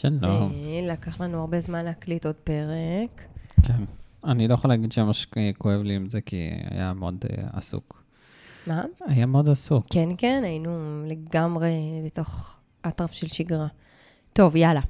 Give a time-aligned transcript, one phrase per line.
[0.00, 0.52] שלום.
[0.52, 3.22] אה, לקח לנו הרבה זמן להקליט עוד פרק.
[3.66, 3.84] כן.
[4.24, 5.26] אני לא יכול להגיד שממש
[5.58, 6.36] כואב לי עם זה, כי
[6.70, 8.02] היה מאוד אה, עסוק.
[8.66, 8.82] מה?
[9.06, 9.86] היה מאוד עסוק.
[9.90, 10.70] כן, כן, היינו
[11.06, 11.72] לגמרי
[12.06, 12.56] בתוך
[12.88, 13.66] אטרף של שגרה.
[14.32, 14.80] טוב, יאללה.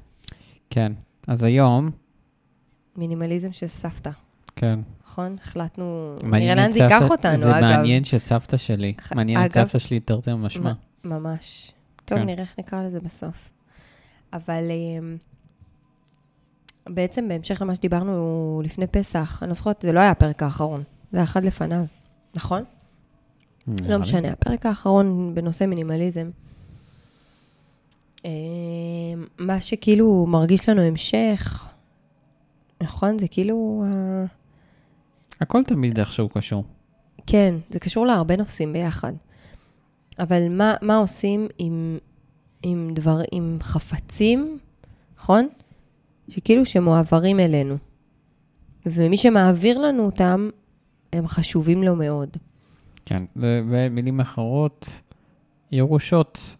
[0.69, 0.91] כן.
[1.27, 1.89] אז היום,
[2.95, 4.11] מינימליזם של סבתא,
[4.55, 4.79] כן.
[5.03, 5.35] נכון?
[5.41, 6.15] החלטנו...
[6.23, 7.61] נראה לאן זה ייקח אותנו, זה אגב.
[7.65, 10.73] מעניין שסבתא שלי, ח- מעניין את אגב- סבתא שלי תרתי משמע.
[11.05, 11.71] ממש.
[12.05, 12.25] טוב, כן.
[12.25, 13.49] נראה איך נקרא לזה בסוף.
[14.33, 15.17] אבל אמ,
[16.89, 21.17] בעצם בהמשך למה שדיברנו לפני פסח, אני לא זוכרת, זה לא היה הפרק האחרון, זה
[21.17, 21.83] היה אחד לפניו,
[22.35, 22.63] נכון?
[23.67, 23.97] לא.
[23.97, 26.29] משנה, הפרק האחרון בנושא מינימליזם.
[28.25, 28.29] אמ,
[29.39, 31.65] מה שכאילו מרגיש לנו המשך,
[32.83, 33.19] נכון?
[33.19, 33.83] זה כאילו...
[33.85, 34.25] אה,
[35.41, 36.63] הכל תמיד איכשהו קשור.
[37.27, 39.13] כן, זה קשור להרבה נושאים ביחד.
[40.19, 41.97] אבל מה, מה עושים עם,
[42.63, 44.57] עם דבר, עם חפצים,
[45.17, 45.47] נכון?
[46.29, 47.77] שכאילו שמועברים אלינו.
[48.85, 50.49] ומי שמעביר לנו אותם,
[51.13, 52.29] הם חשובים לו מאוד.
[53.05, 53.23] כן.
[53.35, 55.01] ב- במילים אחרות,
[55.71, 56.55] ירושות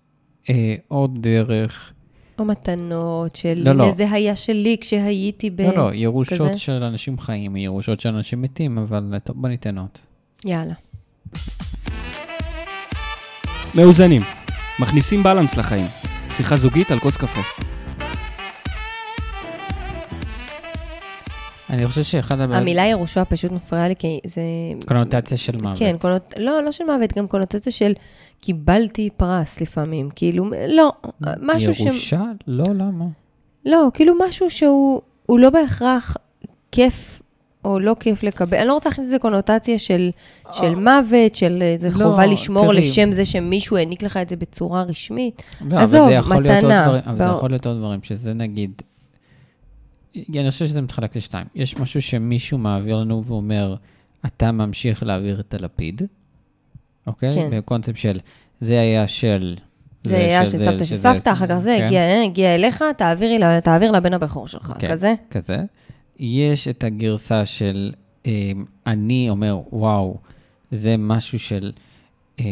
[0.50, 1.94] אה, או דרך,
[2.40, 3.92] או מתנות של, לא, לא.
[3.92, 5.62] זה היה שלי כשהייתי ב...
[5.62, 6.58] לא, לא, ירושות כזה?
[6.60, 9.90] של אנשים חיים, ירושות של אנשים מתים, אבל טוב, בוא ניתן עוד.
[10.46, 10.74] יאללה.
[13.76, 14.22] מאוזנים,
[14.82, 15.86] מכניסים בלנס לחיים.
[16.30, 17.42] שיחה זוגית על כוס קפה.
[21.70, 22.62] אני חושב שאחד הבעיות...
[22.62, 24.42] המילה ירושה פשוט מפריעה לי, כי זה...
[24.88, 25.78] קונוטציה של מוות.
[25.78, 26.34] כן, קונות...
[26.38, 27.94] לא, לא של מוות, גם קונוטציה של
[28.40, 30.10] קיבלתי פרס לפעמים.
[30.16, 30.92] כאילו, לא,
[31.42, 31.80] משהו ש...
[31.80, 32.24] ירושה?
[32.48, 33.06] לא, למה?
[33.66, 36.18] לא, כאילו משהו שהוא הוא לא בהכרח
[36.72, 37.21] כיף
[37.66, 38.58] או לא כיף לקבל.
[38.58, 40.10] אני לא רוצה להכניס לזה קונוטציה של,
[40.54, 41.94] של מוות, של איזה אה.
[41.98, 42.78] לא, חובה לשמור תראי.
[42.90, 45.42] לשם זה שמישהו העניק לך את זה בצורה רשמית.
[45.62, 46.86] לא, עזוב, זה מתנה.
[46.86, 48.82] דברים, אבל זה בר- יכול להיות עוד דברים, שזה נגיד,
[50.30, 51.46] אני חושב שזה מתחלק לשתיים.
[51.56, 53.76] יש משהו שמישהו מעביר לנו ואומר,
[54.26, 56.02] אתה ממשיך להעביר את הלפיד,
[57.08, 57.34] אוקיי?
[57.34, 57.50] כן.
[57.52, 58.20] בקונספט של,
[58.62, 59.56] זה היה של...
[60.04, 61.86] זה היה של סבתא של סבתא, אחר כך זה כן,
[62.26, 62.84] הגיע, אה, אליך,
[63.64, 64.92] תעביר לבן הבכור שלך, כן.
[64.92, 65.14] כזה.
[65.32, 65.58] כזה.
[66.22, 67.92] יש את הגרסה של,
[68.26, 68.52] אה,
[68.88, 70.18] אני אומר, וואו,
[70.72, 71.72] זה משהו של...
[72.40, 72.46] אה,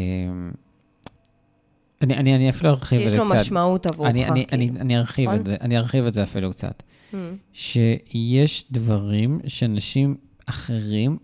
[2.02, 3.36] אני, אני, אני אפילו ארחיב את שיש זה לו קצת.
[3.36, 4.10] משמעות עבורך.
[4.10, 4.82] אני, אני, אני, כאילו.
[4.82, 5.40] אני ארחיב נכון?
[5.40, 6.84] את זה, אני ארחיב את זה אפילו קצת.
[7.14, 7.16] Mm.
[7.54, 10.16] שיש דברים שאנשים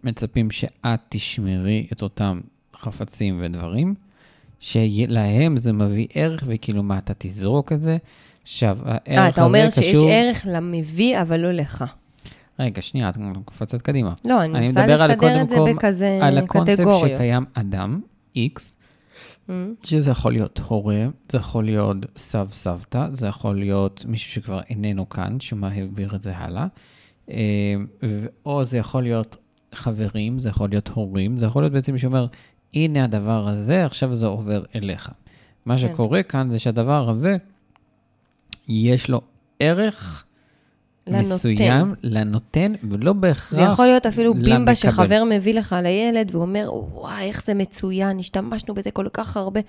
[0.03, 2.41] מצפים שאת תשמרי את אותם
[2.75, 3.94] חפצים ודברים,
[4.59, 7.97] שלהם זה מביא ערך, וכאילו, מה, אתה תזרוק את זה?
[8.44, 9.23] עכשיו, הערך הזה קשור...
[9.23, 11.85] אה, אתה אומר שיש ערך למביא, אבל לא לך.
[12.60, 14.14] רגע, שנייה, את קופצת קדימה.
[14.28, 16.86] לא, אני אני מנסה לסדר את זה בכזה על הקונספט.
[17.00, 18.02] שקיים אדם,
[18.38, 18.76] X,
[19.50, 19.52] Mm.
[19.84, 25.10] שזה יכול להיות הורה, זה יכול להיות סב סבתא, זה יכול להיות מישהו שכבר איננו
[25.10, 26.68] כאן, שמעביר את זה הלאה,
[27.30, 27.76] אה,
[28.46, 29.38] או זה יכול להיות
[29.74, 32.28] חברים, זה יכול להיות הורים, זה יכול להיות בעצם מישהו אומר,
[32.74, 35.10] הנה הדבר הזה, עכשיו זה עובר אליך.
[35.66, 35.82] מה כן.
[35.82, 37.38] שקורה כאן זה שהדבר הזה,
[38.68, 39.22] יש לו
[39.60, 40.25] ערך
[41.08, 41.20] לנותן.
[41.20, 44.74] מסוים לנותן, ולא בהכרח זה יכול להיות אפילו בימבה למקבל.
[44.76, 49.60] שחבר מביא לך לילד, והוא אומר, וואי, איך זה מצוין, השתמשנו בזה כל כך הרבה.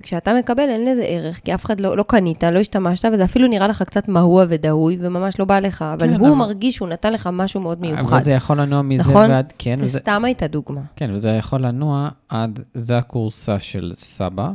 [0.00, 3.48] וכשאתה מקבל, אין לזה ערך, כי אף אחד לא, לא קנית, לא השתמשת, וזה אפילו
[3.48, 6.88] נראה לך קצת מהוע ודהוי, וממש לא בא לך, אבל כן, הוא אבל- מרגיש שהוא
[6.88, 8.00] נתן לך משהו מאוד מיוחד.
[8.02, 9.30] אבל זה יכול לנוע מזה נכון?
[9.30, 10.80] ועד, כן, זה וזה, סתם הייתה דוגמה.
[10.96, 14.50] כן, וזה יכול לנוע עד, זה הכורסה של סבא.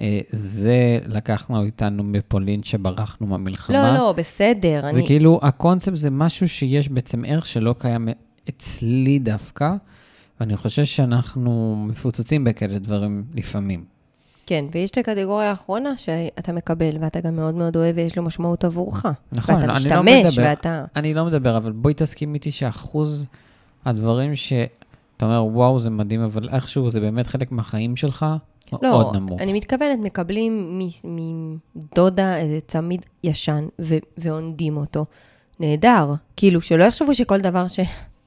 [0.00, 3.92] אה, זה לקחנו איתנו מפולין שברחנו מהמלחמה.
[3.92, 4.80] לא, לא, בסדר.
[4.82, 5.06] זה אני...
[5.06, 8.08] כאילו, הקונספט זה משהו שיש בעצם ערך שלא קיים
[8.48, 9.74] אצלי דווקא,
[10.40, 13.84] ואני חושב שאנחנו מפוצצים בכאלה דברים לפעמים.
[14.46, 18.64] כן, ויש את הקטגוריה האחרונה שאתה מקבל, ואתה גם מאוד מאוד אוהב ויש לו משמעות
[18.64, 19.06] עבורך.
[19.32, 20.84] נכון, ואתה אני לא משתמש, מדבר- ואתה...
[20.96, 23.26] אני לא מדבר, אבל בואי תסכים איתי שאחוז
[23.84, 24.66] הדברים שאתה
[25.26, 28.26] אומר, וואו, זה מדהים, אבל איכשהו זה באמת חלק מהחיים שלך,
[28.72, 29.40] לא, מאוד נמוך.
[29.40, 30.80] אני מתכוונת, מקבלים
[31.74, 35.04] מדודה איזה צמיד ישן ו- ועונדים אותו.
[35.60, 36.14] נהדר.
[36.36, 37.80] כאילו, שלא יחשבו שכל דבר ש...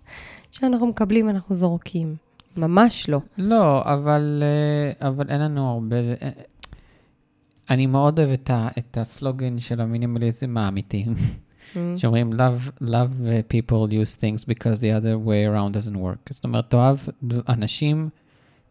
[0.51, 2.15] שאנחנו מקבלים, אנחנו זורקים.
[2.57, 3.19] ממש לא.
[3.37, 4.43] לא, אבל,
[5.01, 5.95] אה, אבל אין לנו הרבה...
[6.21, 6.29] אה,
[7.69, 11.05] אני מאוד אוהב את, ה, את הסלוגן של המינימליזם האמיתי,
[11.71, 11.77] Mm.
[11.95, 16.29] שאומרים, love, love uh, people use things because the other way around doesn't work.
[16.29, 16.97] זאת אומרת, תאהב
[17.49, 18.09] אנשים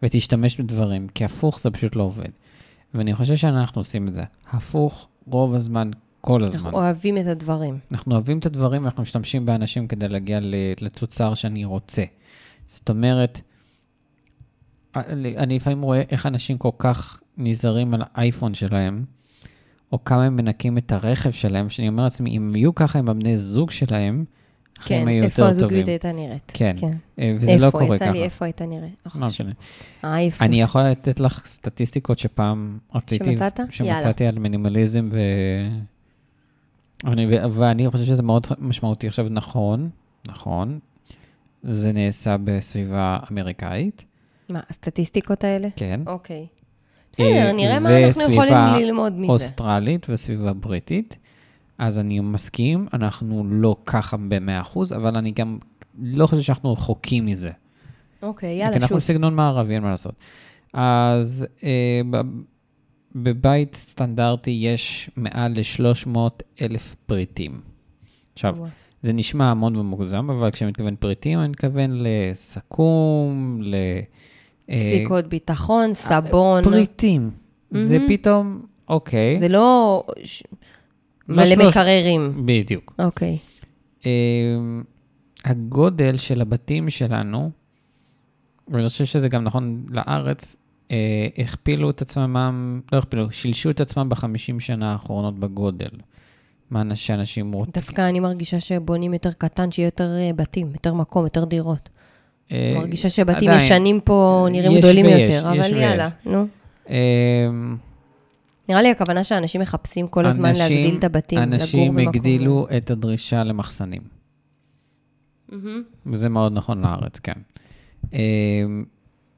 [0.02, 2.28] ותשתמש בדברים, כי הפוך זה פשוט לא עובד.
[2.94, 4.22] ואני חושב שאנחנו עושים את זה.
[4.50, 6.60] הפוך רוב הזמן, כל הזמן.
[6.60, 7.78] אנחנו אוהבים את הדברים.
[7.92, 10.38] אנחנו אוהבים את הדברים ואנחנו משתמשים באנשים כדי להגיע
[10.80, 12.02] לתוצר שאני רוצה.
[12.66, 13.40] זאת אומרת,
[14.96, 19.04] אני לפעמים רואה איך אנשים כל כך נזהרים על האייפון שלהם,
[19.92, 23.36] או כמה הם מנקים את הרכב שלהם, שאני אומר לעצמי, אם יהיו ככה עם הבני
[23.36, 24.24] זוג שלהם,
[24.84, 25.48] כן, איפה.
[25.48, 26.52] הזוגיות הייתה נראית.
[26.54, 26.96] כן, כן.
[27.18, 27.96] אה, וזה לא קורה איפה?
[27.96, 28.04] ככה.
[28.04, 29.02] יצא לי איפה הייתה נראית.
[29.14, 29.52] לא משנה.
[30.04, 30.18] אה?
[30.40, 33.60] אני יכול לתת לך סטטיסטיקות שפעם רציתי, שמצאת?
[33.70, 35.18] שמצאתי על מינימליזם, ו...
[37.04, 39.06] אני, ו- ואני חושב שזה מאוד משמעותי.
[39.06, 39.90] עכשיו, נכון,
[40.28, 40.78] נכון,
[41.62, 44.04] זה נעשה בסביבה אמריקאית,
[44.48, 45.68] מה, הסטטיסטיקות האלה?
[45.76, 46.00] כן.
[46.06, 46.36] אוקיי.
[46.40, 46.46] אה,
[47.12, 49.32] בסדר, נראה מה אנחנו יכולים וסביבה ללמוד מזה.
[49.32, 51.18] אוסטרלית וסביבה בריטית.
[51.80, 55.58] אז אני מסכים, אנחנו לא ככה ב-100%, אבל אני גם
[55.98, 57.50] לא חושב שאנחנו רחוקים מזה.
[58.22, 59.02] אוקיי, יאללה, אנחנו שוט.
[59.02, 60.14] סגנון מערבי, אין מה לעשות.
[60.72, 62.00] אז אה,
[63.14, 66.18] בבית סטנדרטי יש מעל ל-300
[66.62, 67.60] אלף פריטים.
[68.32, 68.68] עכשיו, וואו.
[69.02, 73.74] זה נשמע המון ומוגזם, אבל כשאני מתכוון פריטים, אני מתכוון לסכו"ם, ל...
[74.70, 76.64] אה, סיכות ביטחון, סבון.
[76.64, 77.30] פריטים.
[77.70, 78.08] זה מהמם.
[78.08, 79.38] פתאום, אוקיי.
[79.38, 80.04] זה לא
[81.30, 82.42] לא מלא שלוש- מקררים.
[82.46, 82.94] בדיוק.
[82.98, 83.38] אוקיי.
[84.06, 84.10] אה,
[85.44, 87.50] הגודל של הבתים שלנו,
[88.68, 90.56] ואני חושב שזה גם נכון לארץ,
[90.90, 90.96] אה,
[91.38, 95.88] הכפילו את עצמם, לא הכפילו, שילשו את עצמם בחמישים שנה האחרונות בגודל.
[96.70, 97.72] מה אנש- שאנשים רוצים.
[97.74, 101.88] דווקא אני מרגישה שבונים יותר קטן, שיהיה יותר אה, בתים, יותר מקום, יותר דירות.
[102.52, 105.72] אה, מרגישה שבתים עדיין, ישנים פה נראים גדולים ויש, יותר, אבל ויש.
[105.72, 106.46] יאללה, נו.
[106.90, 106.96] אה,
[108.70, 111.60] נראה לי הכוונה שאנשים מחפשים כל הזמן אנשים- להגדיל את הבתים, לגור במקום.
[111.62, 114.02] אנשים הגדילו את הדרישה למחסנים.
[115.48, 115.82] מהמם.
[116.06, 117.32] וזה מאוד נכון לארץ, כן.
[118.14, 118.18] אה,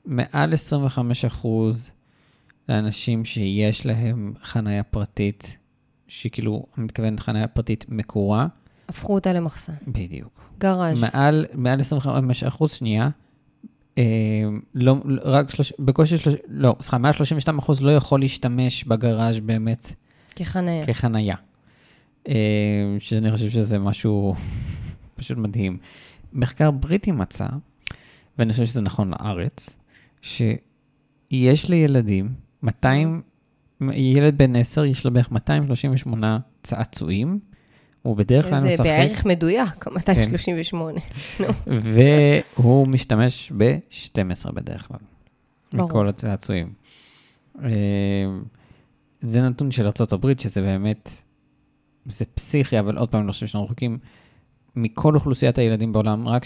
[0.04, 1.90] מעל 25 אחוז
[2.68, 5.56] לאנשים שיש להם חניה פרטית,
[6.08, 8.46] שכאילו, אני מתכוון חניה פרטית מקורה,
[8.88, 9.72] הפכו אותה למחסן.
[9.88, 10.40] בדיוק.
[10.58, 11.00] גראז'.
[11.00, 13.08] מעל, מעל 25 אחוז, שנייה,
[13.96, 19.40] לא, לא- רק שלוש, בקושי, שלוש, לא, סליחה, מעל 32 אחוז לא יכול להשתמש בגראז'
[19.40, 19.92] באמת
[20.36, 20.86] כחניה.
[20.86, 21.36] כחנייה.
[22.28, 22.34] אה,
[22.98, 24.34] שאני חושב שזה משהו
[25.16, 25.78] פשוט מדהים.
[26.32, 27.46] מחקר בריטי מצא,
[28.38, 29.78] ואני חושב שזה נכון לארץ,
[30.22, 32.28] שיש לילדים
[32.62, 33.22] 200,
[33.92, 37.38] ילד בן 10 יש לו בערך 238 צעצועים,
[38.02, 41.00] הוא בדרך כלל זה משחק, בערך מדויק, 238.
[41.66, 44.98] והוא משתמש ב-12 בדרך כלל,
[45.72, 45.88] ברור.
[45.88, 46.72] מכל הצעצועים.
[47.64, 47.68] אה,
[49.20, 51.10] זה נתון של ארה"ב, שזה באמת,
[52.06, 53.98] זה פסיכי, אבל עוד פעם, אני חושב שאנחנו רחוקים.
[54.76, 56.44] מכל אוכלוסיית הילדים בעולם, רק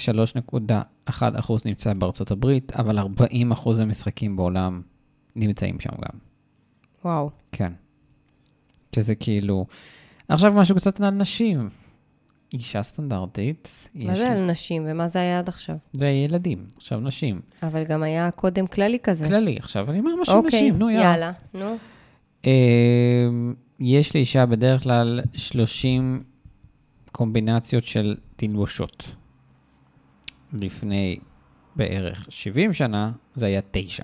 [1.08, 3.02] 3.1% נמצא בארצות הברית, אבל 40%
[3.80, 4.82] המשחקים בעולם
[5.36, 6.18] נמצאים שם גם.
[7.04, 7.30] וואו.
[7.52, 7.72] כן.
[8.94, 9.66] שזה כאילו...
[10.28, 11.68] עכשיו משהו קצת על נשים.
[12.52, 15.76] אישה סטנדרטית, מה זה על נשים ומה זה היה עד עכשיו?
[15.94, 17.40] וילדים, עכשיו נשים.
[17.62, 19.28] אבל גם היה קודם כללי כזה.
[19.28, 21.02] כללי, עכשיו אני אומר משהו אוקיי, נשים, נו יאללה.
[21.04, 21.76] יאללה, נו.
[22.44, 26.22] אמ, יש לאישה בדרך כלל 30
[27.12, 29.04] קומבינציות של תלבושות.
[30.52, 31.18] לפני
[31.76, 34.02] בערך 70 שנה זה היה 9.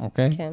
[0.00, 0.36] אוקיי?
[0.36, 0.52] כן.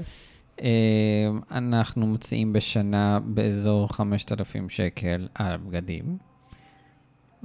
[0.61, 6.17] אמ, אנחנו מוציאים בשנה באזור 5,000 שקל על בגדים.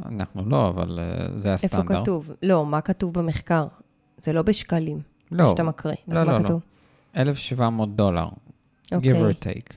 [0.05, 2.03] אנחנו לא, אבל אה, זה איפה הסטנדרט.
[2.03, 2.31] כתוב?
[2.43, 3.67] לא, מה כתוב במחקר?
[4.23, 5.01] זה לא בשקלים,
[5.33, 5.95] לא, שאתה מקריא.
[6.09, 6.45] לא, אז לא, מה לא.
[6.45, 6.63] כתוב?
[7.17, 9.31] 1,700 דולר, give אוקיי.
[9.31, 9.75] or take.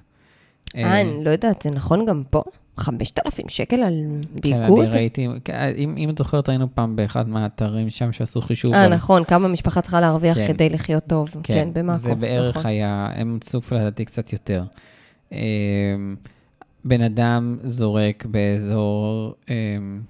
[0.76, 2.44] אה, אמ, אני לא יודעת, זה נכון גם פה?
[2.78, 3.94] 5,000 שקל על
[4.36, 4.80] כן, ביגוד?
[4.86, 8.74] אני ראיתי, כן, אם, אם את זוכרת, היינו פעם באחד מהאתרים שם שעשו חישוב.
[8.74, 10.48] אה, על- נכון, כמה משפחה צריכה להרוויח כן.
[10.48, 11.30] כדי לחיות טוב.
[11.44, 12.00] כן, במאקו.
[12.00, 12.70] זה בערך נכון.
[12.72, 14.64] היה, הם צוף לדעתי קצת יותר.
[15.32, 15.38] אמ,
[16.86, 20.02] בן אדם זורק באזור, אמ,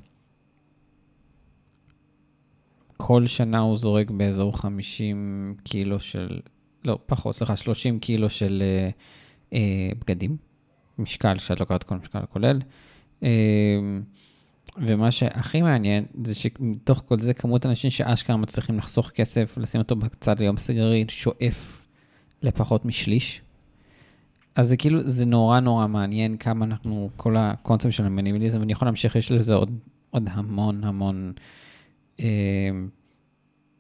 [2.98, 6.40] כל שנה הוא זורק באזור 50 קילו של,
[6.86, 8.90] לא, פחות, סליחה, 30 קילו של אה,
[9.54, 9.60] אה,
[10.00, 10.38] בגדים.
[11.00, 12.60] משקל, שאת לוקחת כל משקל הכולל.
[13.24, 13.28] אמ,
[14.78, 19.96] ומה שהכי מעניין, זה שמתוך כל זה, כמות אנשים שאשכרה מצליחים לחסוך כסף, לשים אותו
[19.96, 21.86] בצד ליום סיגרי, שואף
[22.42, 23.42] לפחות משליש.
[24.56, 28.88] אז זה כאילו, זה נורא נורא מעניין כמה אנחנו, כל הקונספט של המינימליזם, ואני יכול
[28.88, 29.72] להמשיך, יש לזה עוד,
[30.10, 31.34] עוד המון המון...
[32.20, 32.26] אה,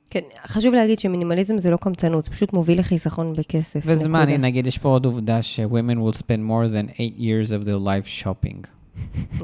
[0.10, 3.80] כן, חשוב להגיד שמינימליזם זה לא קמצנות, זה פשוט מוביל לחיסכון בכסף.
[3.86, 4.38] וזמן, נקודה.
[4.38, 8.24] נגיד, יש פה עוד עובדה ש-women will spend more than 8 years of their life
[8.24, 8.68] shopping.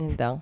[0.01, 0.35] נהדר.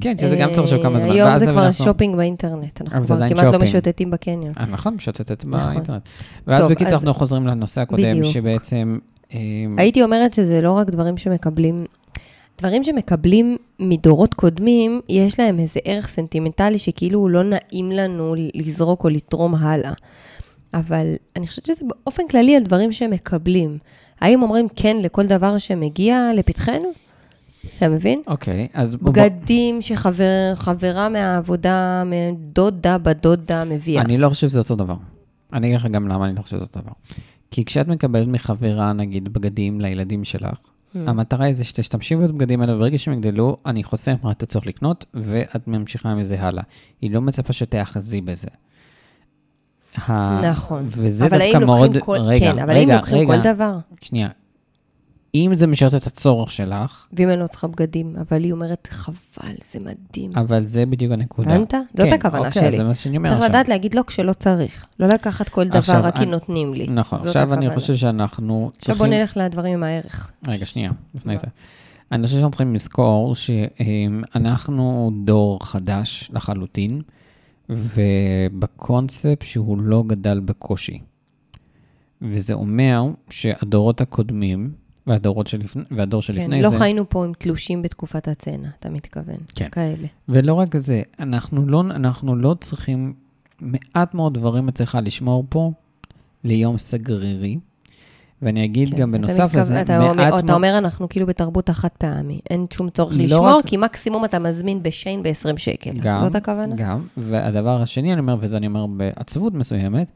[0.00, 1.10] כן, שזה גם צריך לחשוב כמה זמן.
[1.10, 3.58] היום ואז זה כבר שופינג באינטרנט, אנחנו כבר כמעט לא.
[3.58, 4.52] משוטטים בקניון.
[4.60, 5.72] אה, נכון, משוטטת נכון.
[5.72, 6.02] באינטרנט.
[6.46, 8.24] ואז בקיצור, אנחנו חוזרים לנושא הקודם.
[8.24, 8.98] שבעצם...
[9.34, 9.38] אה,
[9.76, 11.84] הייתי אומרת שזה לא רק דברים שמקבלים,
[12.58, 19.04] דברים שמקבלים מדורות קודמים, יש להם איזה ערך סנטימנטלי שכאילו הוא לא נעים לנו לזרוק
[19.04, 19.92] או לתרום הלאה.
[20.74, 23.78] אבל אני חושבת שזה באופן כללי על דברים שהם מקבלים.
[24.20, 26.92] האם אומרים כן לכל דבר שמגיע לפתחנו?
[27.78, 28.22] אתה מבין?
[28.26, 32.02] אוקיי, אז בוא- בגדים שחברה מהעבודה,
[32.36, 34.02] דודה בדודה מביאה.
[34.02, 34.94] אני לא חושב שזה אותו דבר.
[35.52, 36.92] אני אגיד לך גם למה אני לא חושב שזה אותו דבר.
[37.50, 40.58] כי כשאת מקבלת מחברה, נגיד, בגדים לילדים שלך.
[41.06, 45.04] המטרה היא זה שתשתמשי בבגדים האלה, וברגע שהם יגדלו, אני חוסם לך את הצורך לקנות,
[45.14, 46.62] ואת ממשיכה עם זה הלאה.
[47.00, 48.48] היא לא מצפה שתאחזי בזה.
[50.42, 50.86] נכון.
[50.90, 51.80] וזה אבל דווקא האם מאוד...
[51.94, 53.78] לוקחים כל, רגע, כן, אבל האם לוקחים רגע, כל דבר?
[54.00, 54.28] שנייה.
[55.34, 59.54] אם זה משרת את הצורך שלך, ואם אני לא צריכה בגדים, אבל היא אומרת, חבל,
[59.72, 60.30] זה מדהים.
[60.36, 61.54] אבל זה בדיוק הנקודה.
[61.54, 61.74] הבנת?
[61.96, 62.76] זאת כן, הכוונה אוקיי, שלי.
[62.76, 63.50] זה מה שאני אומר צריך עכשיו.
[63.50, 64.86] לדעת להגיד לא כשלא צריך.
[65.00, 66.86] לא לקחת כל דבר עכשיו, רק כי אני- נותנים לי.
[66.88, 67.74] נכון, עכשיו אני הכוונה.
[67.80, 69.20] חושב שאנחנו עכשיו בוא צריכים...
[69.20, 70.30] נלך לדברים עם הערך.
[70.48, 71.38] רגע, שנייה, לפני?
[71.38, 71.46] זה.
[72.12, 77.00] אני חושב שאנחנו צריכים לזכור שאנחנו דור חדש לחלוטין,
[77.68, 80.98] ובקונספט שהוא לא גדל בקושי.
[82.22, 84.72] וזה אומר שהדורות הקודמים,
[85.06, 89.36] והדורות שלפני, והדור כן, שלפני לא זה, חיינו פה עם תלושים בתקופת הצנע, אתה מתכוון.
[89.54, 89.68] כן.
[89.72, 90.06] כאלה.
[90.28, 93.12] ולא רק זה, אנחנו לא, אנחנו לא צריכים,
[93.60, 95.72] מעט מאוד דברים את צריכה לשמור פה
[96.44, 97.58] ליום סגרירי.
[98.42, 100.44] ואני אגיד כן, גם בנוסף לזה, אתה מעט אומר, מאוד...
[100.44, 102.40] אתה אומר, אנחנו כאילו בתרבות החד פעמי.
[102.50, 105.90] אין שום צורך לא לשמור, רק- כי מקסימום אתה מזמין בשיין ב-20 שקל.
[106.00, 106.74] גם, זאת הכוונה?
[106.76, 110.10] גם, והדבר השני, אני אומר, וזה אני אומר בעצבות מסוימת,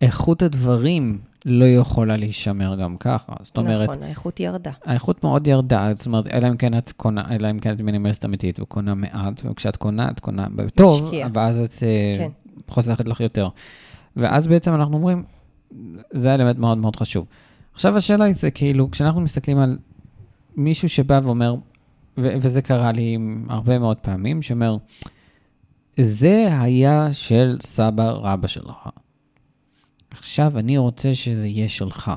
[0.00, 3.32] איכות הדברים לא יכולה להישמר גם ככה.
[3.42, 4.70] זאת אומרת, נכון, האיכות ירדה.
[4.84, 8.24] האיכות מאוד ירדה, זאת אומרת, אלא אם כן את קונה, אלא אם כן את מינימליסט
[8.24, 11.10] אמיתית וקונה מעט, וכשאת קונה, את קונה טוב.
[11.32, 12.28] ואז את אה, כן.
[12.68, 13.48] חוסכת לך יותר.
[14.16, 15.24] ואז בעצם אנחנו אומרים,
[16.10, 17.26] זה אלמנט מאוד מאוד חשוב.
[17.74, 19.78] עכשיו השאלה היא, זה כאילו, כשאנחנו מסתכלים על
[20.56, 21.54] מישהו שבא ואומר,
[22.18, 24.76] ו- וזה קרה לי הרבה מאוד פעמים, שאומר,
[26.00, 28.88] זה היה של סבא רבא שלך.
[30.10, 32.10] עכשיו אני רוצה שזה יהיה שלך.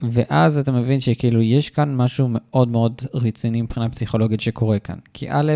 [0.00, 4.98] ואז אתה מבין שכאילו יש כאן משהו מאוד מאוד רציני מבחינה פסיכולוגית שקורה כאן.
[5.14, 5.52] כי א',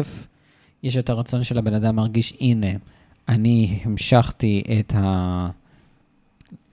[0.83, 2.67] יש את הרצון של הבן אדם להרגיש, הנה,
[3.29, 4.93] אני המשכתי את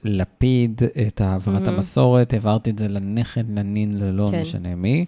[0.05, 1.69] הלפיד, את העברת Mhm.
[1.69, 4.41] המסורת, העברתי את זה לנכד, לנין, ללא כן.
[4.41, 5.05] משנה מי.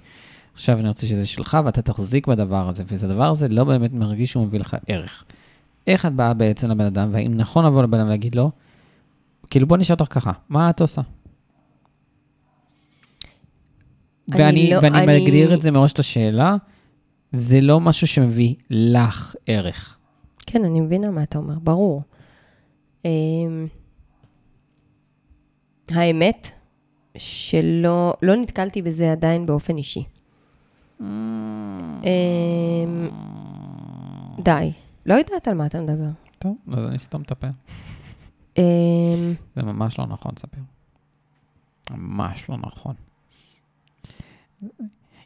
[0.53, 4.45] עכשיו אני רוצה שזה שלך ואתה תחזיק בדבר הזה, והדבר הזה לא באמת מרגיש שהוא
[4.45, 5.23] מביא לך ערך.
[5.87, 8.51] איך את באה בעצם לבן אדם, והאם נכון לבוא לבן אדם ולהגיד לו,
[9.49, 11.01] כאילו בוא נשאל אותך ככה, מה את עושה?
[14.33, 16.55] אני ואני, לא- ואני אני- מגדיר את זה מראש את השאלה,
[17.31, 19.97] זה לא משהו שמביא לך ערך.
[20.45, 22.01] כן, אני מבינה מה אתה אומר, ברור.
[23.05, 23.67] אמ,
[25.91, 26.47] האמת,
[27.17, 30.03] שלא לא נתקלתי בזה עדיין באופן אישי.
[31.01, 31.05] אמ,
[34.39, 34.71] די,
[35.05, 36.09] לא יודעת על מה אתה מדבר.
[36.39, 37.47] טוב, אז אני אסתום את הפה.
[38.57, 40.63] אמ, זה ממש לא נכון, ספיר.
[41.91, 42.95] ממש לא נכון.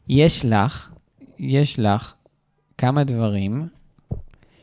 [0.08, 0.91] יש לך,
[1.39, 2.13] יש לך
[2.77, 3.67] כמה דברים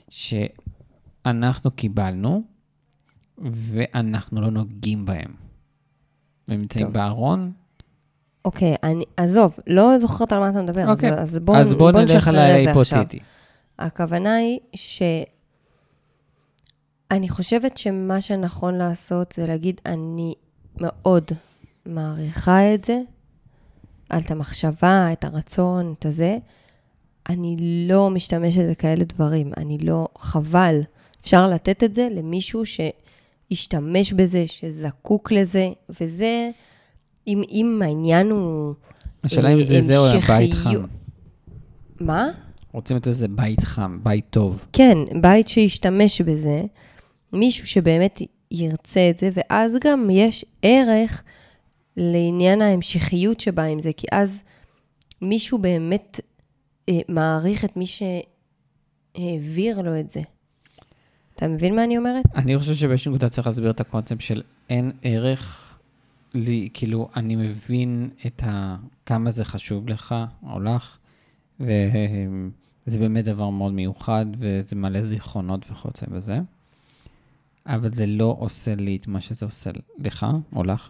[0.09, 2.43] שאנחנו קיבלנו,
[3.39, 5.35] ואנחנו לא נוגעים בהם.
[6.49, 6.93] הם נמצאים.
[6.93, 7.53] בארון,
[8.45, 11.13] אוקיי, אני, עזוב, לא זוכרת על מה אתה מדבר, אוקיי.
[11.13, 12.99] אז, אז בוא, אז בוא נלך על נשחרר את זה עכשיו.
[12.99, 13.19] ההיפותטי.
[13.79, 15.03] הכוונה היא ש...
[17.11, 20.35] אני חושבת שמה שנכון לעשות זה להגיד, אני
[20.77, 21.25] מאוד
[21.87, 23.01] מעריכה את זה,
[24.19, 26.39] את המחשבה, את הרצון, את הזה.
[27.29, 27.57] אני
[27.89, 30.81] לא משתמשת בכאלה דברים, אני לא, חבל.
[31.21, 35.69] אפשר לתת את זה למישהו שישתמש בזה, שזקוק לזה,
[36.01, 36.51] וזה,
[37.27, 38.75] אם, אם העניין הוא...
[39.25, 40.55] השאלה אם זה זה או הבית.
[40.55, 40.85] חם.
[42.01, 42.31] מה?
[42.73, 44.67] רוצים את איזה בית חם, בית טוב.
[44.73, 46.63] כן, בית שישתמש בזה,
[47.33, 51.23] מישהו שבאמת ירצה את זה, ואז גם יש ערך
[51.97, 54.43] לעניין ההמשכיות שבא עם זה, כי אז
[55.23, 56.21] מישהו באמת
[56.89, 60.21] אה, מעריך את מי שהעביר לו את זה.
[61.35, 62.25] אתה מבין מה אני אומרת?
[62.35, 65.75] אני חושב שבאיזושהי נקודה צריך להסביר את הקונספט של אין ערך,
[66.35, 68.77] לי, כאילו, אני מבין את ה...
[69.07, 70.99] כמה זה חשוב לך או לך,
[72.87, 76.41] וזה באמת דבר מאוד מיוחד, וזה מלא זיכרונות וכיוצא בזה,
[77.67, 80.89] אבל זה לא עושה לי את מה שזה עושה לך או לך,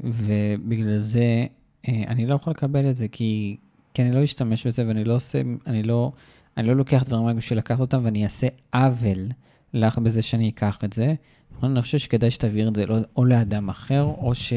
[0.00, 1.46] ובגלל זה
[1.88, 3.56] אה, אני לא יכול לקבל את זה, כי,
[3.94, 6.12] כי אני לא אשתמש בזה ואני לא עושה, אני לא,
[6.56, 9.28] אני לא לוקח דברים רק בשביל לקחת אותם, ואני אעשה עוול
[9.74, 11.14] לך בזה שאני אקח את זה.
[11.62, 14.52] אני חושב שכדאי שתעביר את זה לא- או לאדם אחר, או ש...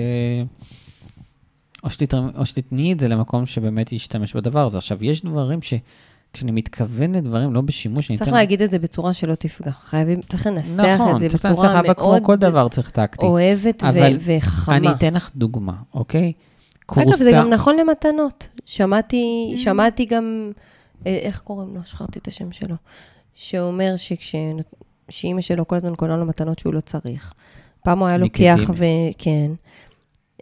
[1.84, 2.30] או, שתתרמ...
[2.38, 4.78] או שתתני את זה למקום שבאמת ישתמש בדבר הזה.
[4.78, 5.74] עכשיו, יש דברים ש...
[6.34, 9.72] כשאני מתכוון לדברים, לא בשימוש, אני צריך להגיד את זה בצורה שלא תפגע.
[9.72, 12.90] חייבים, צריך לנסח נכון, את זה צריך לנסח, בצורה אבל כמו מאוד כל דבר צריך
[12.90, 13.26] טקטי.
[13.26, 14.78] אוהבת ו- וחכמה.
[14.78, 16.34] אני אתן לך דוגמה, אוקיי?
[16.98, 18.48] אגב, זה גם נכון למתנות.
[18.66, 19.58] שמעתי, Mm.
[19.60, 20.52] שמעתי גם,
[21.08, 21.82] אה, איך קוראים לו?
[21.86, 22.76] שכחתי את השם שלו.
[23.36, 24.36] שאומר שכש...
[25.10, 27.34] שאימא שלו כל הזמן קונה לו מתנות שהוא לא צריך.
[27.84, 28.80] פעם הוא היה לוקח, ניקדימוס.
[29.16, 29.52] וכן.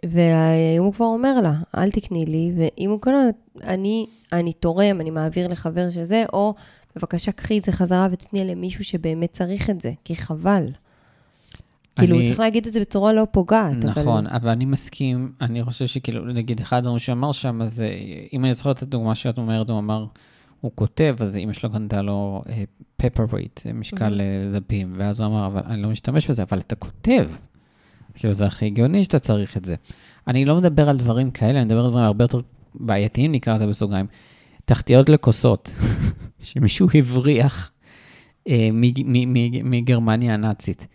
[0.06, 3.22] והיום הוא כבר אומר לה, אל תקני לי, ואם הוא קונה,
[3.64, 6.54] אני, אני תורם, אני מעביר לחבר של זה, או
[6.96, 10.66] בבקשה, קחי את זה חזרה ותתני למישהו שבאמת צריך את זה, כי חבל.
[11.96, 13.84] כאילו, אני- צריך להגיד את זה בצורה לא פוגעת.
[13.84, 17.90] אבל- נכון, אבל אני מסכים, אני חושב שכאילו, נגיד, אחד הדברים שהוא אמר שם, זה,
[18.32, 20.06] אם אני זוכר את הדוגמה שאת אומרת, הוא אמר,
[20.60, 22.42] הוא כותב, אז אמא שלו קנתה לו
[22.96, 26.74] פפר רייט, משקל אה, דפים, ואז הוא אמר, אבל אני לא משתמש בזה, אבל אתה
[26.74, 27.28] כותב.
[28.14, 29.74] כאילו, זה הכי הגיוני שאתה צריך את זה.
[30.28, 32.40] אני לא מדבר על דברים כאלה, אני מדבר על דברים הרבה יותר
[32.74, 34.06] בעייתיים, נקרא לזה בסוגריים.
[34.64, 35.70] תחתיות לכוסות,
[36.40, 37.70] שמישהו הבריח
[38.48, 38.68] אה,
[39.64, 40.86] מגרמניה הנאצית.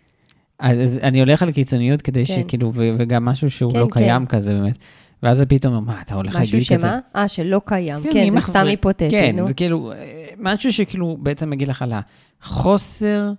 [0.58, 2.34] אז אני הולך על קיצוניות כדי כן.
[2.34, 3.90] שכאילו, ו- וגם משהו שהוא כן, לא כן.
[3.90, 4.78] קיים כזה באמת.
[5.22, 6.88] ואז פתאום מה, אתה הולך משהו להגיד כזה?
[6.88, 6.98] שמה?
[7.16, 8.02] אה, שלא קיים.
[8.02, 9.48] כן, כן, זה סתם היפותטי, כן, נו.
[9.48, 9.92] זה כאילו,
[10.38, 11.92] משהו שכאילו בעצם מגיד לך על
[12.42, 13.32] החוסר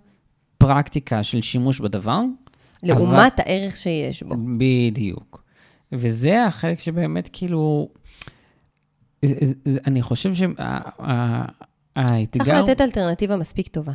[0.57, 2.21] פרקטיקה של שימוש בדבר,
[2.83, 4.36] לעומת הערך שיש בו.
[4.57, 5.43] בדיוק.
[5.91, 7.89] וזה החלק שבאמת כאילו,
[9.25, 10.53] זה, זה, זה, אני חושב שהאתגר...
[12.45, 13.93] צריך לתת אלטרנטיבה מספיק טובה.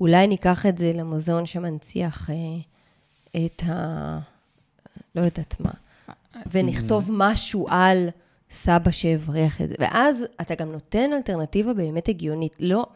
[0.00, 2.36] אולי ניקח את זה למוזיאון שמנציח אה,
[3.46, 4.18] את ה...
[5.14, 5.70] לא יודעת מה.
[6.52, 8.08] ונכתוב משהו על
[8.50, 9.74] סבא שהבריח את זה.
[9.78, 12.56] ואז אתה גם נותן אלטרנטיבה באמת הגיונית.
[12.60, 12.86] לא,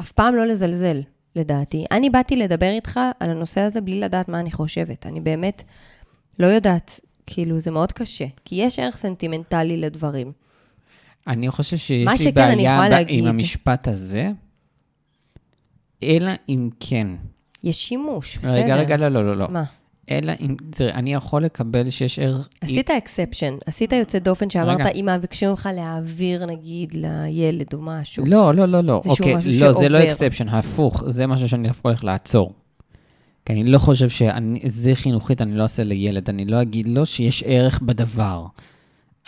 [0.00, 1.00] אף פעם לא לזלזל,
[1.36, 1.84] לדעתי.
[1.90, 5.06] אני באתי לדבר איתך על הנושא הזה בלי לדעת מה אני חושבת.
[5.06, 5.62] אני באמת
[6.38, 8.26] לא יודעת, כאילו, זה מאוד קשה.
[8.44, 10.32] כי יש ערך סנטימנטלי לדברים.
[11.26, 14.30] אני חושב שיש לי שכן, בעיה ב- להגיד- עם המשפט הזה,
[16.02, 17.06] אלא אם כן.
[17.64, 18.52] יש שימוש, בסדר.
[18.52, 19.46] רגע, רגע, לא, לא, לא, לא.
[19.50, 19.64] מה?
[20.10, 22.48] אלא אם, תראה, אני יכול לקבל שיש ערך...
[22.60, 24.86] עשית exception, עשית יוצא דופן שאמרת.
[24.94, 28.26] אם מבקשים ממך להעביר, נגיד, לילד או משהו.
[28.26, 29.00] לא, לא, לא, לא.
[29.06, 30.12] אוקיי, משהו לא, זה לא שעובר.
[30.12, 32.52] exception, הפוך, זה משהו שאני דווקא הולך לעצור.
[33.44, 37.42] כי אני לא חושב שזה חינוכית, אני לא אעשה לילד, אני לא אגיד לו שיש
[37.46, 38.46] ערך בדבר.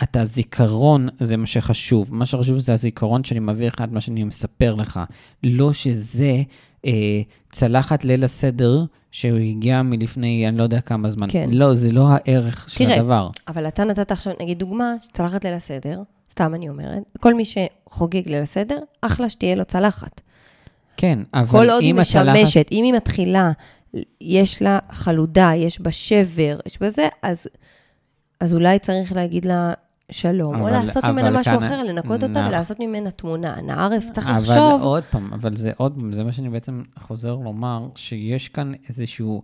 [0.03, 2.15] אתה זיכרון, זה מה שחשוב.
[2.15, 4.99] מה שחשוב זה הזיכרון שאני מביא לך את מה שאני מספר לך.
[5.43, 6.41] לא שזה
[6.85, 11.27] אה, צלחת ליל הסדר שהוא הגיע מלפני אני לא יודע כמה זמן.
[11.31, 11.49] כן.
[11.51, 13.29] לא, זה לא הערך של תראה, הדבר.
[13.47, 18.29] אבל אתה נתת עכשיו, נגיד, דוגמה, צלחת ליל הסדר, סתם אני אומרת, כל מי שחוגג
[18.29, 20.21] ליל הסדר, אחלה שתהיה לו צלחת.
[20.97, 22.35] כן, אבל כל עוד היא אם הצלחת...
[22.35, 23.51] משמשת, אם היא מתחילה,
[24.21, 27.47] יש לה חלודה, יש בה שבר, יש בזה, אז,
[28.39, 29.73] אז אולי צריך להגיד לה
[30.11, 33.61] שלום, או אבל- לעשות אבל ממנה משהו כאן- אחר, לנקות אותה נכ- ולעשות ממנה תמונה.
[33.61, 34.81] נערף, צריך אבל לחשוב.
[34.81, 39.41] עוד פעם, אבל זה עוד פעם, זה מה שאני בעצם חוזר לומר, שיש כאן איזשהו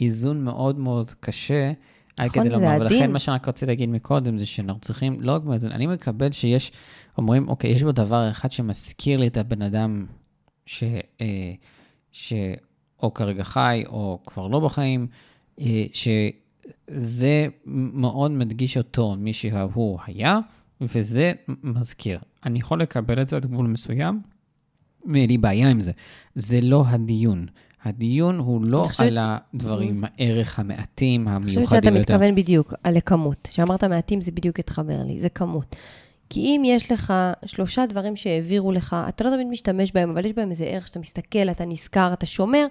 [0.00, 1.72] איזון מאוד מאוד קשה.
[2.20, 3.12] נכון, כדי זה לומר, ולכן.
[3.12, 6.72] מה שאני רק רציתי להגיד מקודם, זה שאנחנו צריכים, לא רק באיזון, אני מקבל שיש,
[7.18, 10.06] אומרים, אוקיי, יש בו דבר אחד שמזכיר לי את הבן אדם
[10.66, 10.84] ש...
[11.20, 11.52] אה,
[12.12, 15.06] שאו כרגע חי, או כבר לא בחיים,
[15.60, 15.84] אה,
[16.90, 20.38] שזה מאוד מדגיש אותו, מי שהוא היה,
[20.80, 22.18] וזה מזכיר.
[22.46, 24.20] אני יכול לקבל את זה עד גבול מסוים,
[25.12, 25.92] ואין לי בעיה עם זה.
[26.34, 27.46] זה לא הדיון.
[27.84, 32.00] הדיון הוא לא חושבת- על הדברים, הערך המעטים, אני חושבת המיוחדים שאתה.
[32.00, 33.48] מתכוון בדיוק על הכמות.
[33.52, 35.76] שאמרת מעטים, זה בדיוק התחבר לי, זה כמות.
[36.30, 37.12] כי אם יש לך
[37.46, 40.98] שלושה דברים שהעבירו לך, אתה לא תמיד משתמש בהם, אבל יש בהם איזה ערך שאתה
[40.98, 42.66] מסתכל, אתה נזכר, אתה שומר,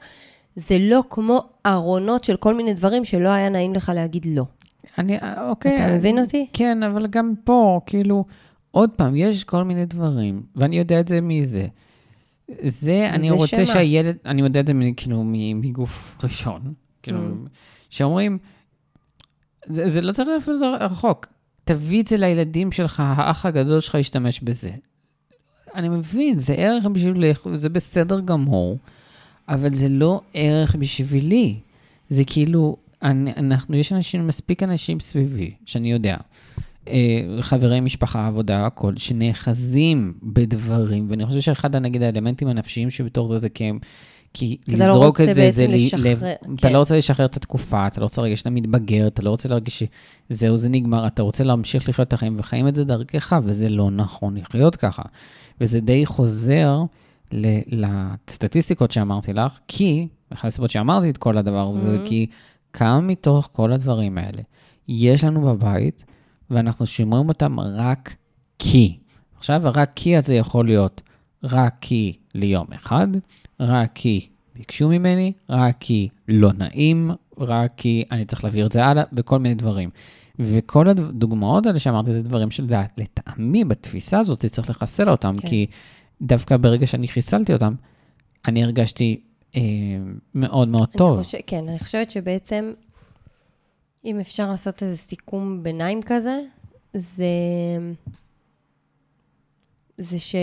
[0.55, 4.45] זה לא כמו ארונות של כל מיני דברים שלא היה נעים לך להגיד לא.
[4.97, 5.17] אני,
[5.49, 5.85] אוקיי.
[5.85, 6.47] אתה מבין אותי?
[6.53, 8.25] כן, אבל גם פה, כאילו,
[8.71, 11.67] עוד פעם, יש כל מיני דברים, ואני יודע את זה מזה.
[12.61, 13.65] זה, אני זה רוצה שמה.
[13.65, 15.23] שהילד, אני יודע את זה כאילו
[15.55, 16.61] מגוף ראשון,
[17.03, 17.49] כאילו, Mm.
[17.89, 18.37] שאומרים,
[19.65, 21.27] זה, זה לא צריך להיות רחוק.
[21.63, 24.69] תביא את זה לילדים שלך, האח הגדול שלך ישתמש בזה.
[25.75, 28.77] אני מבין, זה ערך בשבילך, זה בסדר גמור,
[29.49, 31.55] אבל זה לא ערך בשבילי.
[32.09, 36.17] זה כאילו, אני, אנחנו, יש אנשים, מספיק אנשים סביבי, שאני יודע,
[36.87, 43.37] אה, חברי משפחה, עבודה, הכל, שנאחזים בדברים, ואני חושב שאחד, נגיד, האלמנטים הנפשיים שבתוך זה,
[43.37, 43.79] זה כי הם...
[44.37, 46.35] כי לא לזרוק רוצה את זה, זה לשחרר, כן.
[46.55, 49.49] אתה לא רוצה לשחרר את התקופה, אתה לא רוצה להרגיש שאתה מתבגר, אתה לא רוצה
[49.49, 49.83] להרגיש
[50.29, 53.91] שזהו, זה נגמר, אתה רוצה להמשיך לחיות את החיים, וחיים את זה דרכך, וזה לא
[53.91, 55.01] נכון לחיות ככה.
[55.61, 56.83] וזה די חוזר
[57.31, 62.07] לסטטיסטיקות שאמרתי לך, כי, אחת הסיבות שאמרתי את כל הדבר הזה, Mhm.
[62.07, 62.27] כי
[62.73, 64.41] כמה מתוך כל הדברים האלה
[64.87, 66.05] יש לנו בבית,
[66.49, 68.15] ואנחנו שומרים אותם רק
[68.59, 68.97] כי.
[69.37, 71.01] עכשיו, הרק כי הזה יכול להיות
[71.43, 73.07] רק כי ליום אחד,
[73.59, 78.85] רק כי ביקשו ממני, רק כי לא נעים, רק כי אני צריך להעביר את זה
[78.85, 79.89] הלאה, וכל מיני דברים.
[80.39, 85.47] וכל הדוגמאות האלה שאמרתי, זה דברים שלטעמי, בתפיסה הזאת, צריך לחסל אותם, כן.
[85.47, 85.65] כי
[86.21, 87.73] דווקא ברגע שאני חיסלתי אותם,
[88.47, 89.21] אני הרגשתי
[89.55, 89.61] אה,
[90.35, 91.17] מאוד מאוד אני טוב.
[91.17, 92.73] חושב, כן, אני חושבת שבעצם,
[94.05, 96.41] אם אפשר לעשות איזה סיכום ביניים כזה,
[96.93, 97.25] זה,
[99.97, 100.35] זה ש...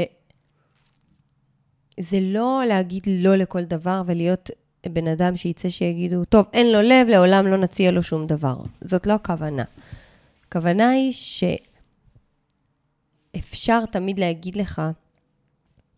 [2.00, 4.50] זה לא להגיד לא לכל דבר ולהיות
[4.86, 8.56] בן אדם שיצא שיגידו, טוב, אין לו לב, לעולם לא נציע לו שום דבר.
[8.80, 9.64] זאת לא הכוונה.
[10.48, 11.12] הכוונה היא
[13.36, 14.82] שאפשר תמיד להגיד לך,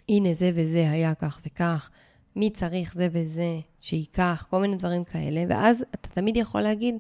[0.09, 1.90] הנה זה וזה היה כך וכך,
[2.37, 6.95] מי צריך זה וזה, שייקח, כל מיני דברים כאלה, ואז אתה תמיד יכול להגיד,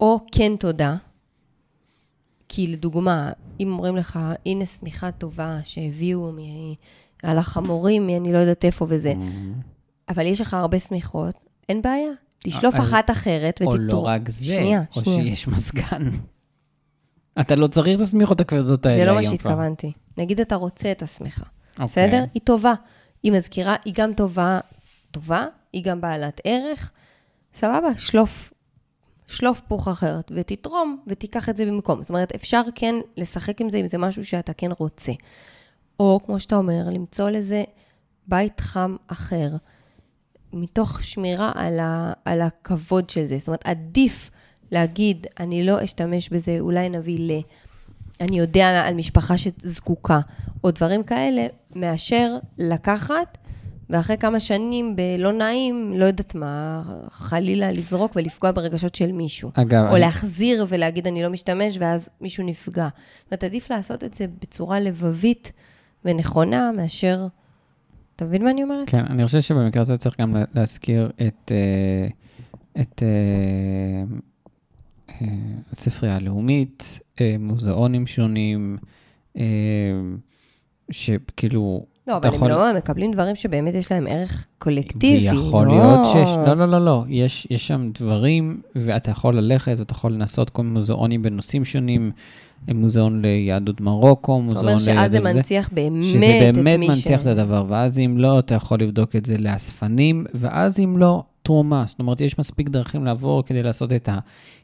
[0.00, 0.96] או כן תודה,
[2.48, 6.38] כי לדוגמה, אם אומרים לך, הנה שמיכה טובה שהביאו מ...
[7.22, 9.12] על החמורים, אני לא יודעת איפה וזה,
[10.08, 11.34] אבל יש לך הרבה שמיכות,
[11.68, 12.10] אין בעיה.
[12.38, 13.80] תשלוף אז- אחת אחרת או ותתור.
[13.80, 15.22] לא רק זה, שנייה, או שנייה.
[15.36, 16.10] שיש מזגן.
[17.40, 19.30] אתה לא צריך את השמיכות הכבדות האלה זה היום לא כבר.
[19.30, 19.92] מה שהתכוונתי.
[20.16, 21.86] נגיד אתה רוצה את השמיכה, אוקיי.
[21.86, 22.24] בסדר?
[22.34, 22.74] היא טובה.
[23.22, 24.60] היא מזכירה, היא גם טובה,
[25.10, 26.92] טובה, היא גם בעלת ערך.
[27.54, 28.52] סבבה, שלוף,
[29.26, 32.02] שלוף פוך אחרת, ותתרום, ותיקח את זה במקום.
[32.02, 35.12] זאת אומרת, אפשר כן לשחק עם זה, אם זה משהו שאתה כן רוצה.
[36.00, 37.64] או, כמו שאתה אומר, למצוא לזה
[38.26, 39.48] בית חם אחר,
[40.52, 43.38] מתוך שמירה על, ה, על הכבוד של זה.
[43.38, 44.30] זאת אומרת, עדיף
[44.72, 47.40] להגיד, אני לא אשתמש בזה, אולי נביא ל...
[48.20, 50.20] אני יודע על משפחה שזקוקה,
[50.64, 53.38] או דברים כאלה, מאשר לקחת,
[53.90, 59.50] ואחרי כמה שנים בלא נעים, לא יודעת מה, חלילה לזרוק ולפגוע ברגשות של מישהו.
[59.54, 62.88] אגב, או אני- להחזיר ולהגיד אני לא משתמש, ואז מישהו נפגע.
[63.18, 65.52] זאת אומרת, עדיף לעשות את זה בצורה לבבית
[66.04, 67.26] ונכונה, מאשר...
[68.16, 68.88] אתה מבין מה אני אומרת?
[68.90, 72.06] כן, אני חושב שבמקרה הזה צריך גם לה- להזכיר את, אה,
[72.82, 74.16] את אה,
[75.72, 78.76] הספרייה הלאומית, אה, מוזיאונים שונים,
[79.38, 79.42] אה,
[80.90, 85.30] שכאילו, לא, אתה אבל יכול- הם לא, הם מקבלים דברים שבאמת יש להם ערך קולקטיבי.
[85.30, 89.74] ויכול לא- להיות שיש, לא, לא, לא, לא, יש, יש שם דברים, ואתה יכול ללכת,
[89.78, 92.10] ואתה יכול לנסות כל מיני מוזיאונים בנושאים שונים,
[92.74, 95.38] מוזיאון ליהדות מרוקו, אתה מוזיאון אומר שאז זה ליהדות זה.
[95.38, 96.18] מנציח באמת שזה
[96.50, 97.22] את באמת מי מנציח ש...
[97.22, 101.84] את הדבר, ואז אם לא, אתה יכול לבדוק את זה לאספנים, ואז אם לא, תרומה.
[101.86, 104.08] זאת אומרת, יש מספיק דרכים לעבור כדי לעשות את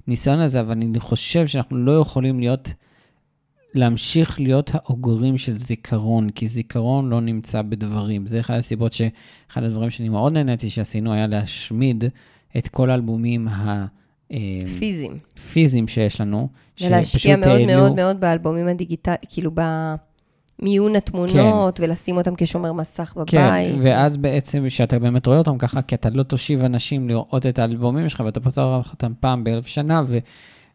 [0.06, 2.68] הניסיון הזה, אבל אני חושב שאנחנו לא יכולים להיות,
[3.74, 8.26] להמשיך להיות האוגרים של זיכרון, כי זיכרון לא נמצא בדברים.
[8.26, 12.04] זה אחד הסיבות שאחד הדברים שאני מאוד נהניתי שעשינו היה להשמיד
[12.56, 13.86] את כל האלבומים ה...
[14.32, 14.38] אה,
[14.78, 15.12] פיזיים.
[15.52, 16.48] פיזיים שיש לנו,
[16.80, 19.50] ולהשקיע מאוד העלו- מאוד מאוד באלבומים הדיגיטליים, כאילו
[20.58, 23.30] במיון התמונות, ולשים אותם כשומר מסך בבית.
[23.30, 27.58] כן, ואז בעצם, שאתה באמת רואה אותם ככה, כי אתה לא תושיב אנשים לראות את
[27.58, 30.18] האלבומים שלך, ואתה פותר אותם פעם באלף שנה, ו,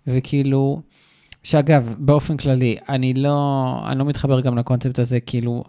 [0.08, 0.82] וכאילו,
[1.44, 5.64] שאגב, באופן כללי, אני לא, אני לא מתחבר גם לקונספט הזה, כאילו,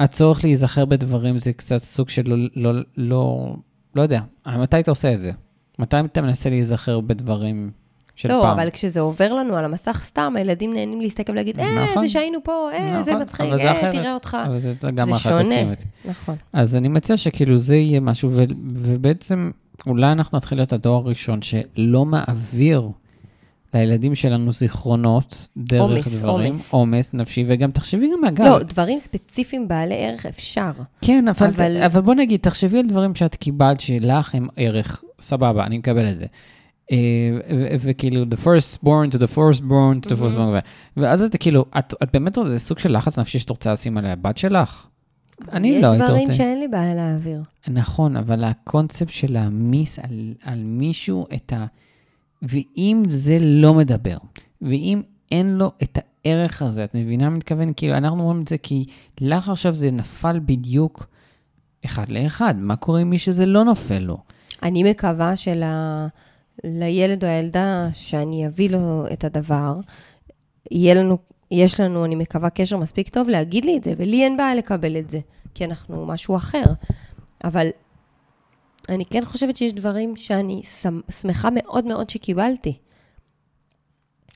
[0.00, 3.54] הצורך להיזכר בדברים זה קצת סוג של לא, לא, לא,
[3.94, 5.30] לא יודע, מתי אתה עושה את זה?
[5.78, 7.70] מתי אתה מנסה להיזכר בדברים
[8.20, 8.58] של לא, פעם?
[8.58, 12.02] אבל כשזה עובר לנו על המסך סתם, הילדים נהנים להסתכל ולהגיד, אה, נכון.
[12.02, 13.92] זה שהיינו פה, אה, זה נכון, מצחיק, זה אה, אחרת.
[13.92, 14.36] תראה אותך.
[14.46, 15.84] אבל זה גם זה אחת איתי.
[16.04, 16.36] נכון.
[16.52, 19.50] אז אני מציע שכאילו זה יהיה משהו, ו- ובעצם
[19.86, 22.88] אולי אנחנו נתחיל להיות הדור הראשון שלא מעביר
[23.74, 26.72] לילדים שלנו זיכרונות דרך עומס, דברים, עומס.
[26.72, 30.70] עומס נפשי, וגם תחשבי גם אגב, לא, דברים ספציפיים בעלי ערך אפשר.
[31.00, 31.82] כן, אבל- אבל...
[31.82, 36.16] אבל בוא נגיד, תחשבי על דברים שאת קיבלת שלך הם ערך, סבבה, אני מקבל את
[36.16, 36.26] זה.
[36.90, 36.96] אה,
[37.80, 40.60] וכאילו, the first born to the first born to the first born,
[40.96, 44.36] ואז את כאילו, את, באמת, זה סוג של לחץ נפשי שאת רוצה לשים על הבת
[44.36, 44.86] שלך?
[45.52, 46.06] אני לא הייתי יש רוצה.
[46.06, 47.42] דברים שאין לי בעיה להעביר.
[47.68, 51.66] נכון, אבל הקונספט של להעמיס על, על מישהו את ה...
[52.42, 54.16] ואם זה לא מדבר,
[54.62, 57.72] ואם אין לו את הערך הזה, את מבינה מה מתכוון?
[57.76, 58.84] כאילו, אנחנו אומרים את זה כי
[59.20, 61.06] לך עכשיו זה נפל בדיוק
[61.84, 62.54] אחד לאחד.
[62.58, 64.18] מה קורה עם מי שזה לא נופל לו?
[64.62, 65.62] אני מקווה של...
[66.64, 69.76] לילד או הילדה שאני אביא לו את הדבר,
[70.70, 71.18] יהיה לנו,
[71.50, 74.96] יש לנו, אני מקווה, קשר מספיק טוב להגיד לי את זה, ולי אין בעיה לקבל
[74.96, 75.20] את זה,
[75.54, 76.64] כי אנחנו משהו אחר.
[77.44, 77.68] אבל
[78.88, 82.78] אני כן חושבת שיש דברים שאני שמ- שמחה מאוד מאוד שקיבלתי.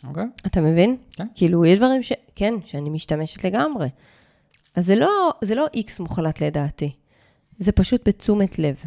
[0.09, 0.25] אוקיי.
[0.47, 0.97] אתה מבין?
[1.13, 1.27] כן.
[1.35, 2.13] כאילו, יש דברים ש...
[2.35, 3.89] כן, שאני משתמשת לגמרי.
[4.75, 6.93] אז זה לא, זה לא איקס מוחלט לדעתי.
[7.59, 8.83] זה פשוט בתשומת לב.